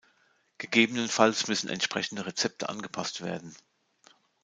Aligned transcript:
Gegebenenfalls 0.57 1.47
müssen 1.47 1.69
entsprechende 1.69 2.25
Rezepte 2.25 2.69
angepasst 2.69 3.21
werden. 3.23 3.55